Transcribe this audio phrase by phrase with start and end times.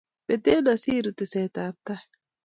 [0.27, 2.03] Mete asirun teset ab tai